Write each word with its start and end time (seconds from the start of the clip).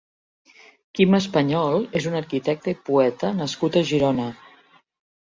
Quim 0.99 1.17
Español 1.17 1.85
és 2.01 2.09
un 2.13 2.19
arquitecte 2.23 2.75
i 2.77 2.81
poeta 2.91 3.33
nascut 3.45 3.81
a 3.85 3.89
Girona. 3.95 4.31